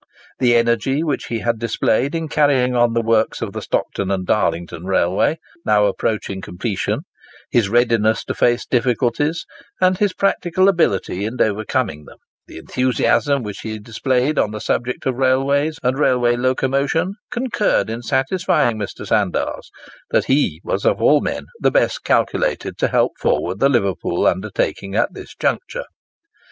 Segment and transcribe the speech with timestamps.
[0.39, 4.25] The energy which he had displayed in carrying on the works of the Stockton and
[4.25, 7.01] Darlington Railway, now approaching completion;
[7.51, 9.45] his readiness to face difficulties,
[9.79, 12.17] and his practical ability in overcoming them;
[12.47, 18.79] the enthusiasm which he displayed on the subject of railways and railway locomotion,—concurred in satisfying
[18.79, 19.05] Mr.
[19.05, 19.69] Sandars
[20.09, 24.95] that he was, of all men, the best calculated to help forward the Liverpool undertaking
[24.95, 25.85] at this juncture.